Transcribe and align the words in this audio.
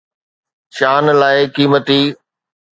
شان 0.75 1.05
لاءِ 1.19 1.37
قيمتي 1.55 2.01